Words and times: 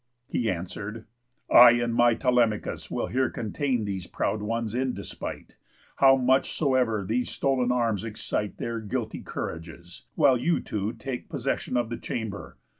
He 0.27 0.49
answer'd: 0.49 1.05
"I 1.47 1.73
and 1.73 1.93
my 1.93 2.15
Telemachus 2.15 2.89
Will 2.89 3.05
here 3.05 3.29
contain 3.29 3.85
these 3.85 4.07
proud 4.07 4.41
ones 4.41 4.73
in 4.73 4.93
despite, 4.95 5.57
How 5.97 6.15
much 6.15 6.57
soever 6.57 7.05
these 7.05 7.29
stol'n 7.29 7.71
arms 7.71 8.03
excite 8.03 8.57
Their 8.57 8.79
guilty 8.79 9.21
courages, 9.21 10.05
while 10.15 10.37
you 10.37 10.59
two 10.59 10.93
take 10.93 11.29
Possession 11.29 11.77
of 11.77 11.89
the 11.89 11.97
chamber. 11.97 12.57